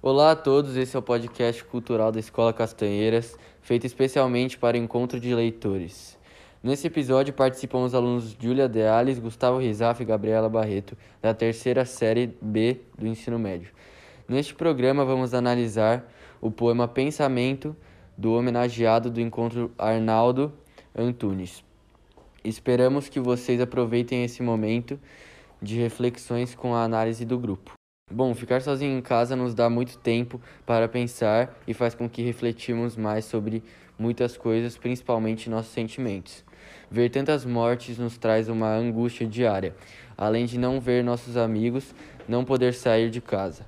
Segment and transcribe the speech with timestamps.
[0.00, 4.80] Olá a todos, esse é o podcast cultural da Escola Castanheiras, feito especialmente para o
[4.80, 6.16] encontro de leitores.
[6.62, 12.32] Nesse episódio participam os alunos Júlia Deales, Gustavo Rizaf e Gabriela Barreto, da terceira série
[12.40, 13.72] B do ensino médio.
[14.28, 16.08] Neste programa vamos analisar
[16.40, 17.76] o poema Pensamento,
[18.16, 20.52] do homenageado do encontro Arnaldo
[20.96, 21.64] Antunes.
[22.44, 24.96] Esperamos que vocês aproveitem esse momento
[25.60, 27.77] de reflexões com a análise do grupo.
[28.10, 32.22] Bom, ficar sozinho em casa nos dá muito tempo para pensar e faz com que
[32.22, 33.62] refletimos mais sobre
[33.98, 36.42] muitas coisas, principalmente nossos sentimentos.
[36.90, 39.76] Ver tantas mortes nos traz uma angústia diária,
[40.16, 41.94] além de não ver nossos amigos,
[42.26, 43.66] não poder sair de casa.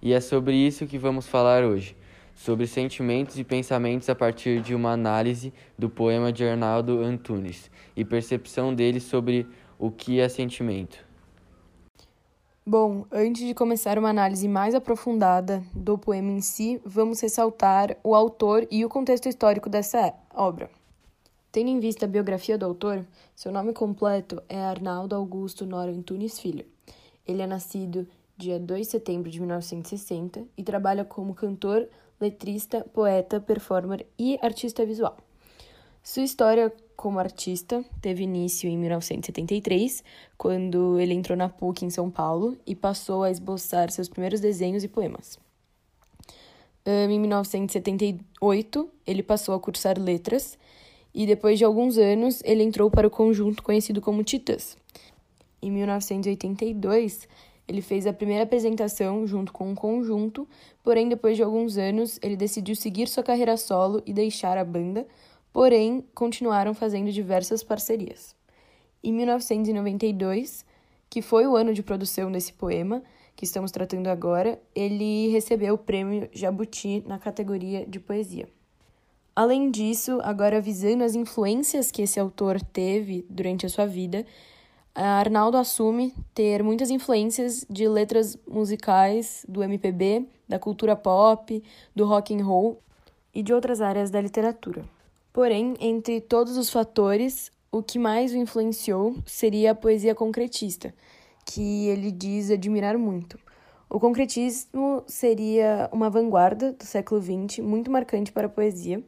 [0.00, 1.94] E é sobre isso que vamos falar hoje,
[2.34, 8.06] sobre sentimentos e pensamentos a partir de uma análise do poema de Arnaldo Antunes e
[8.06, 9.46] percepção dele sobre
[9.78, 11.05] o que é sentimento.
[12.68, 18.12] Bom, antes de começar uma análise mais aprofundada do poema em si, vamos ressaltar o
[18.12, 20.68] autor e o contexto histórico dessa obra.
[21.52, 23.06] Tendo em vista a biografia do autor,
[23.36, 26.66] seu nome completo é Arnaldo Augusto Nora Antunes Filho.
[27.24, 28.04] Ele é nascido
[28.36, 31.88] dia 2 de setembro de 1960 e trabalha como cantor,
[32.20, 35.16] letrista, poeta, performer e artista visual.
[36.02, 40.02] Sua história como artista teve início em 1973,
[40.36, 44.82] quando ele entrou na PUC em São Paulo e passou a esboçar seus primeiros desenhos
[44.82, 45.38] e poemas.
[46.84, 50.56] Em 1978, ele passou a cursar letras
[51.12, 54.76] e depois de alguns anos ele entrou para o conjunto conhecido como Titãs.
[55.60, 57.28] Em 1982,
[57.66, 60.48] ele fez a primeira apresentação junto com um conjunto,
[60.84, 65.06] porém depois de alguns anos ele decidiu seguir sua carreira solo e deixar a banda
[65.56, 68.36] porém continuaram fazendo diversas parcerias.
[69.02, 70.66] Em 1992,
[71.08, 73.02] que foi o ano de produção desse poema
[73.34, 78.46] que estamos tratando agora, ele recebeu o prêmio Jabuti na categoria de poesia.
[79.34, 84.26] Além disso, agora visando as influências que esse autor teve durante a sua vida,
[84.94, 91.62] Arnaldo assume ter muitas influências de letras musicais do MPB, da cultura pop,
[91.94, 92.78] do rock and roll
[93.34, 94.84] e de outras áreas da literatura.
[95.36, 100.94] Porém, entre todos os fatores, o que mais o influenciou seria a poesia concretista,
[101.44, 103.38] que ele diz admirar muito.
[103.86, 109.04] O concretismo seria uma vanguarda do século XX muito marcante para a poesia,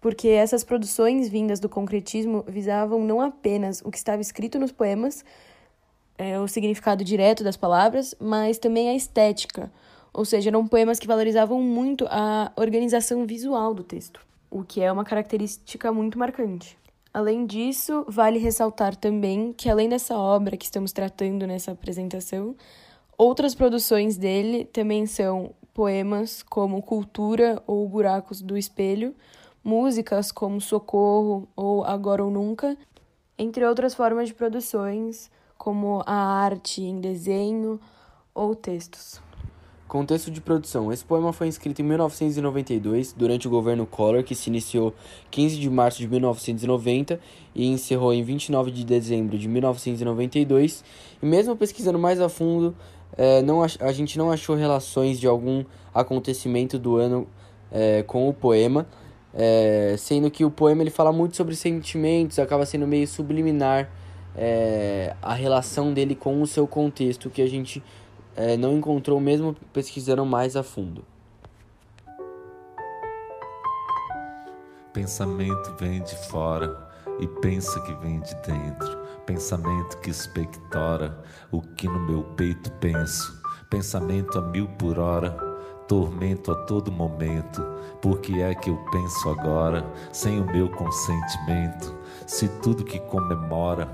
[0.00, 5.24] porque essas produções vindas do concretismo visavam não apenas o que estava escrito nos poemas,
[6.18, 9.72] é, o significado direto das palavras, mas também a estética,
[10.12, 14.92] ou seja, eram poemas que valorizavam muito a organização visual do texto o que é
[14.92, 16.78] uma característica muito marcante.
[17.12, 22.54] Além disso, vale ressaltar também que, além dessa obra que estamos tratando nessa apresentação,
[23.16, 29.14] outras produções dele também são poemas como Cultura ou Buracos do Espelho,
[29.64, 32.76] músicas como Socorro ou Agora ou Nunca,
[33.38, 37.80] entre outras formas de produções, como a arte em desenho
[38.34, 39.20] ou textos.
[39.92, 40.90] Contexto de produção.
[40.90, 44.94] Esse poema foi escrito em 1992, durante o governo Collor, que se iniciou
[45.30, 47.20] 15 de março de 1990
[47.54, 50.82] e encerrou em 29 de dezembro de 1992.
[51.22, 52.74] E mesmo pesquisando mais a fundo,
[53.18, 57.28] é, não, a gente não achou relações de algum acontecimento do ano
[57.70, 58.86] é, com o poema,
[59.34, 63.90] é, sendo que o poema ele fala muito sobre sentimentos, acaba sendo meio subliminar
[65.20, 67.82] a relação dele com o seu contexto que a gente
[68.36, 71.04] é, não encontrou mesmo pesquisando mais a fundo.
[74.92, 78.98] Pensamento vem de fora e pensa que vem de dentro.
[79.24, 81.18] Pensamento que expectora
[81.50, 83.40] o que no meu peito penso.
[83.70, 85.30] Pensamento a mil por hora,
[85.88, 87.62] tormento a todo momento.
[88.02, 91.96] Por que é que eu penso agora, sem o meu consentimento?
[92.26, 93.86] Se tudo que comemora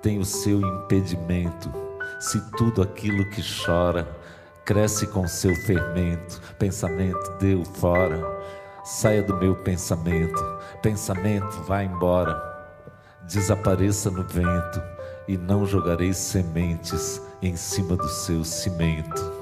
[0.00, 1.87] tem o seu impedimento
[2.18, 4.06] se tudo aquilo que chora
[4.64, 8.20] cresce com seu fermento, pensamento deu fora,
[8.84, 10.38] saia do meu pensamento,
[10.82, 12.36] pensamento vá embora,
[13.26, 14.82] desapareça no vento
[15.26, 19.38] e não jogarei sementes em cima do seu cimento.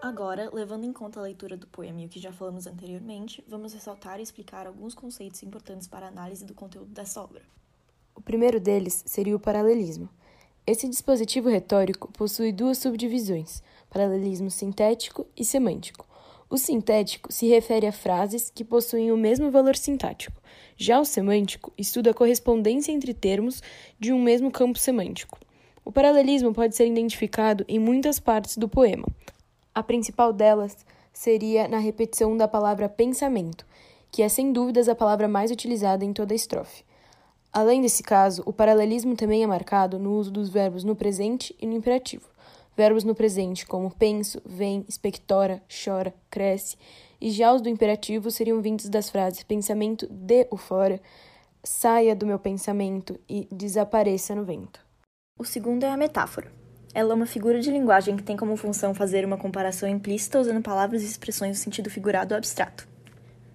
[0.00, 3.74] Agora, levando em conta a leitura do poema e o que já falamos anteriormente, vamos
[3.74, 7.42] ressaltar e explicar alguns conceitos importantes para a análise do conteúdo dessa obra.
[8.14, 10.08] O primeiro deles seria o paralelismo.
[10.70, 16.06] Esse dispositivo retórico possui duas subdivisões: paralelismo sintético e semântico.
[16.50, 20.38] O sintético se refere a frases que possuem o mesmo valor sintático.
[20.76, 23.62] Já o semântico estuda a correspondência entre termos
[23.98, 25.38] de um mesmo campo semântico.
[25.86, 29.08] O paralelismo pode ser identificado em muitas partes do poema.
[29.74, 30.84] A principal delas
[31.14, 33.64] seria na repetição da palavra pensamento,
[34.12, 36.84] que é sem dúvidas a palavra mais utilizada em toda a estrofe.
[37.52, 41.66] Além desse caso, o paralelismo também é marcado no uso dos verbos no presente e
[41.66, 42.28] no imperativo.
[42.76, 46.76] Verbos no presente como penso, vem, expectora, chora, cresce,
[47.20, 51.00] e já os do imperativo seriam vindos das frases pensamento de o fora,
[51.64, 54.80] saia do meu pensamento e desapareça no vento.
[55.38, 56.52] O segundo é a metáfora.
[56.94, 60.62] Ela é uma figura de linguagem que tem como função fazer uma comparação implícita usando
[60.62, 62.88] palavras e expressões no sentido figurado ou abstrato.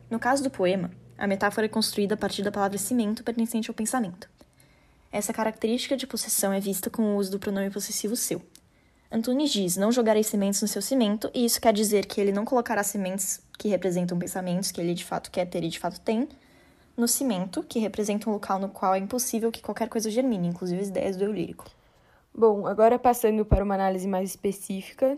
[0.10, 3.76] No caso do poema, a metáfora é construída a partir da palavra cimento pertencente ao
[3.76, 4.30] pensamento.
[5.12, 8.42] Essa característica de possessão é vista com o uso do pronome possessivo seu.
[9.12, 12.44] Antunes diz: Não jogarei sementes no seu cimento, e isso quer dizer que ele não
[12.44, 16.28] colocará sementes que representam pensamentos que ele de fato quer ter e de fato tem,
[16.98, 20.82] no cimento, que representa um local no qual é impossível que qualquer coisa germine, inclusive
[20.82, 21.70] as ideias do eu lírico.
[22.34, 25.16] Bom, agora passando para uma análise mais específica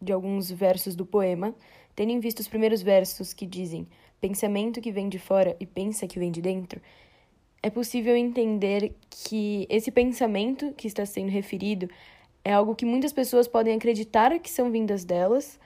[0.00, 1.54] de alguns versos do poema,
[1.94, 3.86] tendo em vista os primeiros versos que dizem
[4.20, 6.80] pensamento que vem de fora e pensa que vem de dentro,
[7.62, 11.88] é possível entender que esse pensamento que está sendo referido
[12.44, 15.58] é algo que muitas pessoas podem acreditar que são vindas delas,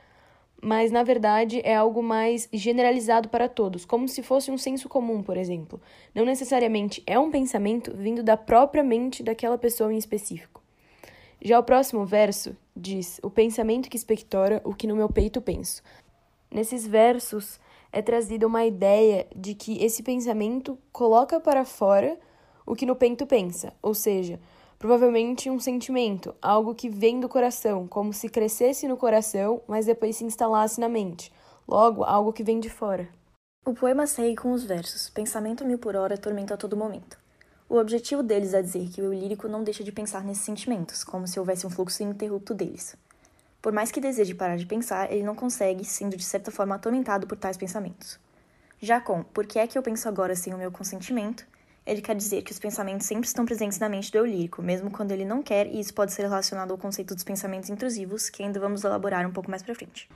[0.63, 5.23] mas na verdade é algo mais generalizado para todos, como se fosse um senso comum,
[5.23, 5.81] por exemplo.
[6.15, 10.63] Não necessariamente é um pensamento vindo da própria mente daquela pessoa em específico.
[11.41, 15.83] Já o próximo verso diz: O pensamento que expectora o que no meu peito penso.
[16.51, 17.61] Nesses versos,
[17.93, 22.19] é trazida uma ideia de que esse pensamento coloca para fora
[22.67, 24.39] o que no peito pensa, ou seja,
[24.79, 30.17] provavelmente um sentimento, algo que vem do coração, como se crescesse no coração, mas depois
[30.17, 31.33] se instalasse na mente.
[31.67, 33.09] Logo, algo que vem de fora.
[33.67, 37.19] O poema segue com os versos: Pensamento mil por hora, tormento a todo momento.
[37.69, 41.27] O objetivo deles é dizer que o lírico não deixa de pensar nesses sentimentos, como
[41.27, 42.97] se houvesse um fluxo ininterrupto deles.
[43.69, 47.27] Por mais que deseje parar de pensar, ele não consegue, sendo de certa forma atormentado
[47.27, 48.19] por tais pensamentos.
[48.81, 51.47] Já com Por que é que eu penso agora sem o meu consentimento?
[51.85, 54.91] Ele quer dizer que os pensamentos sempre estão presentes na mente do eu lírico, mesmo
[54.91, 58.43] quando ele não quer, e isso pode ser relacionado ao conceito dos pensamentos intrusivos, que
[58.43, 60.09] ainda vamos elaborar um pouco mais para frente.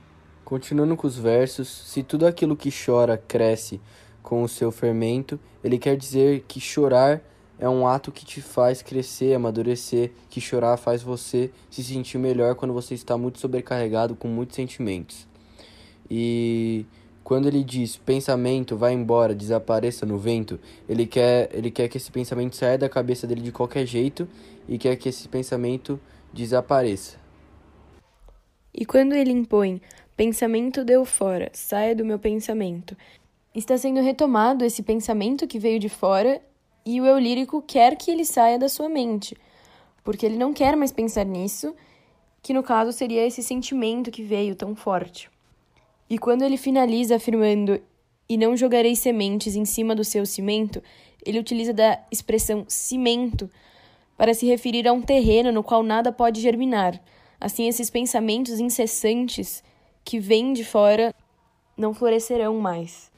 [0.43, 3.79] Continuando com os versos, se tudo aquilo que chora cresce
[4.23, 7.21] com o seu fermento, ele quer dizer que chorar
[7.63, 12.55] é um ato que te faz crescer, amadurecer, que chorar faz você se sentir melhor
[12.55, 15.25] quando você está muito sobrecarregado com muitos sentimentos.
[16.11, 16.85] E
[17.23, 22.11] quando ele diz pensamento vai embora, desapareça no vento, ele quer, ele quer que esse
[22.11, 24.27] pensamento saia da cabeça dele de qualquer jeito
[24.67, 25.97] e quer que esse pensamento
[26.33, 27.15] desapareça.
[28.73, 29.81] E quando ele impõe
[30.17, 32.93] pensamento deu fora, saia do meu pensamento,
[33.55, 36.41] está sendo retomado esse pensamento que veio de fora
[36.85, 39.35] e o eu lírico quer que ele saia da sua mente,
[40.03, 41.73] porque ele não quer mais pensar nisso,
[42.41, 45.29] que no caso seria esse sentimento que veio tão forte.
[46.09, 47.79] E quando ele finaliza afirmando
[48.27, 50.83] e não jogarei sementes em cima do seu cimento,
[51.25, 53.49] ele utiliza da expressão cimento
[54.17, 57.01] para se referir a um terreno no qual nada pode germinar.
[57.39, 59.63] Assim, esses pensamentos incessantes
[60.03, 61.15] que vêm de fora
[61.77, 63.12] não florescerão mais.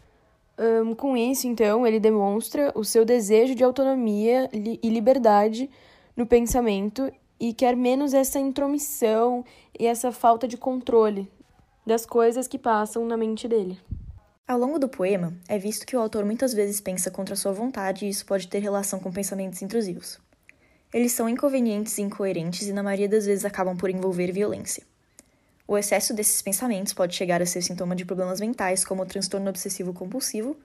[0.58, 5.70] Um, com isso, então, ele demonstra o seu desejo de autonomia e liberdade
[6.16, 9.44] no pensamento e quer menos essa intromissão
[9.78, 11.30] e essa falta de controle
[11.86, 13.78] das coisas que passam na mente dele.
[14.48, 18.06] Ao longo do poema, é visto que o autor muitas vezes pensa contra sua vontade
[18.06, 20.20] e isso pode ter relação com pensamentos intrusivos.
[20.94, 24.84] Eles são inconvenientes e incoerentes e, na maioria das vezes, acabam por envolver violência.
[25.68, 29.50] O excesso desses pensamentos pode chegar a ser sintoma de problemas mentais, como o transtorno
[29.50, 30.56] obsessivo compulsivo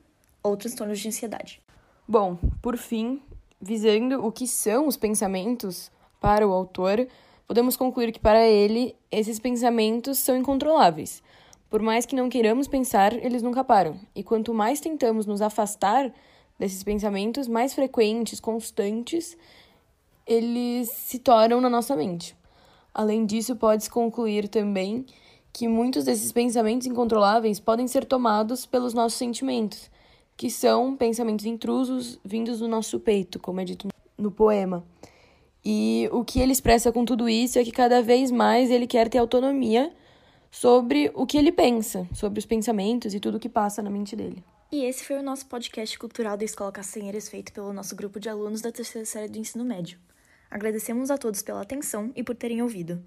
[0.42, 1.62] ou transtornos de ansiedade.
[2.06, 3.22] Bom, por fim,
[3.60, 5.90] visando o que são os pensamentos
[6.20, 7.06] para o autor,
[7.46, 11.22] podemos concluir que para ele esses pensamentos são incontroláveis.
[11.70, 13.98] Por mais que não queiramos pensar, eles nunca param.
[14.14, 16.12] E quanto mais tentamos nos afastar
[16.58, 19.34] desses pensamentos, mais frequentes, constantes,
[20.26, 22.36] eles se tornam na nossa mente.
[22.92, 25.06] Além disso, pode-se concluir também
[25.52, 29.90] que muitos desses pensamentos incontroláveis podem ser tomados pelos nossos sentimentos,
[30.36, 34.84] que são pensamentos intrusos vindos do nosso peito, como é dito no poema.
[35.64, 39.08] E o que ele expressa com tudo isso é que cada vez mais ele quer
[39.08, 39.92] ter autonomia
[40.50, 44.42] sobre o que ele pensa, sobre os pensamentos e tudo que passa na mente dele.
[44.72, 48.28] E esse foi o nosso podcast cultural da Escola Castanheiras, feito pelo nosso grupo de
[48.28, 49.98] alunos da terceira série do ensino médio.
[50.50, 53.02] Agradecemos a todos pela atenção e por terem ouvido.